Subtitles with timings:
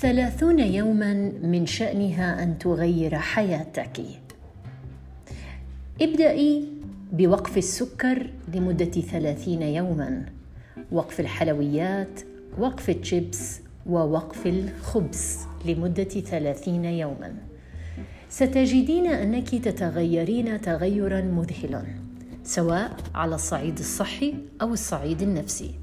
[0.00, 4.00] ثلاثون يوما من شأنها أن تغير حياتك.
[6.00, 6.64] ابدأي
[7.12, 10.26] بوقف السكر لمدة ثلاثين يوما.
[10.92, 12.20] وقف الحلويات
[12.58, 17.34] وقف الشيبس ووقف الخبز لمدة ثلاثين يوما.
[18.28, 21.84] ستجدين أنك تتغيرين تغيرا مذهلا
[22.44, 25.74] سواء على الصعيد الصحي أو الصعيد النفسي.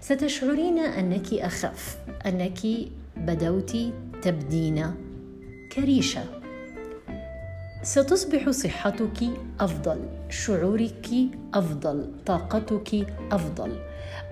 [0.00, 2.58] ستشعرين أنك أخف أنك
[3.16, 3.76] بدوت
[4.22, 4.86] تبدين
[5.72, 6.24] كريشة.
[7.82, 9.30] ستصبح صحتك
[9.60, 9.98] أفضل
[10.30, 11.08] شعورك
[11.54, 13.72] أفضل طاقتك أفضل.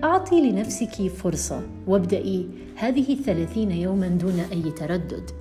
[0.03, 5.31] أعطي لنفسك فرصة وابدأي هذه الثلاثين يوما دون أي تردد.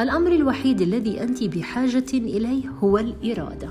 [0.00, 3.68] الأمر الوحيد الذي أنت بحاجة إليه هو الإرادة.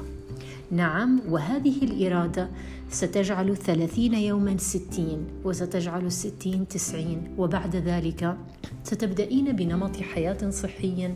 [0.72, 2.50] نعم وهذه الإرادة
[2.90, 8.38] ستجعل الثلاثين يوما ستين وستجعل الستين تسعين وبعد ذلك
[8.84, 11.14] ستبدأين بنمط حياة صحي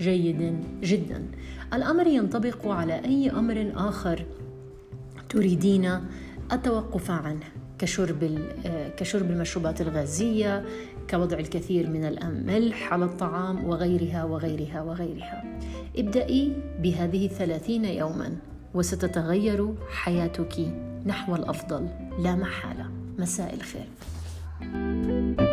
[0.00, 1.26] جيد جدا.
[1.74, 4.24] الأمر ينطبق على أي أمر آخر
[5.28, 6.00] تريدين
[6.52, 7.44] التوقف عنه
[7.78, 8.38] كشرب
[8.96, 10.64] كشرب المشروبات الغازية
[11.10, 15.58] كوضع الكثير من الملح على الطعام وغيرها وغيرها وغيرها.
[15.96, 18.36] ابدأي بهذه الثلاثين يوما
[18.74, 20.74] وستتغير حياتك
[21.06, 21.88] نحو الأفضل.
[22.18, 22.90] لا محالة.
[23.18, 23.88] مساء الخير.
[24.60, 25.47] thank you